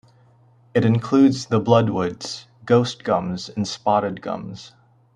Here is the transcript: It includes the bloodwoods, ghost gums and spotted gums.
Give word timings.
It 0.73 0.83
includes 0.83 1.45
the 1.45 1.59
bloodwoods, 1.61 2.45
ghost 2.65 3.03
gums 3.03 3.49
and 3.49 3.67
spotted 3.67 4.19
gums. 4.19 4.71